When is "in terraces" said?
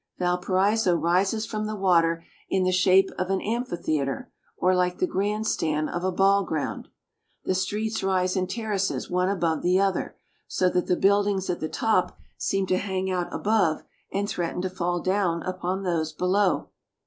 8.35-9.11